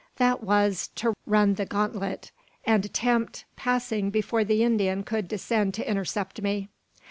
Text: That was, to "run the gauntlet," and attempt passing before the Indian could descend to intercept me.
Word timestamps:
That 0.15 0.43
was, 0.43 0.87
to 0.95 1.13
"run 1.27 1.53
the 1.53 1.65
gauntlet," 1.67 2.31
and 2.65 2.83
attempt 2.83 3.45
passing 3.55 4.09
before 4.09 4.43
the 4.43 4.63
Indian 4.63 5.03
could 5.03 5.27
descend 5.27 5.75
to 5.75 5.87
intercept 5.87 6.41
me. 6.41 6.69